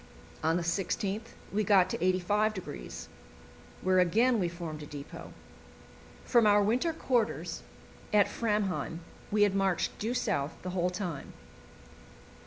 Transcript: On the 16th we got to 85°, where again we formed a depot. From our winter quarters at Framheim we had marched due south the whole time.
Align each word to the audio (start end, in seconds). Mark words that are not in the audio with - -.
On 0.43 0.57
the 0.57 0.63
16th 0.63 1.35
we 1.53 1.63
got 1.63 1.87
to 1.91 1.97
85°, 1.99 3.07
where 3.83 3.99
again 3.99 4.39
we 4.39 4.49
formed 4.49 4.81
a 4.81 4.87
depot. 4.87 5.31
From 6.25 6.47
our 6.47 6.63
winter 6.63 6.91
quarters 6.91 7.61
at 8.11 8.25
Framheim 8.27 9.01
we 9.29 9.43
had 9.43 9.53
marched 9.53 9.95
due 9.99 10.15
south 10.15 10.59
the 10.63 10.71
whole 10.71 10.89
time. 10.89 11.33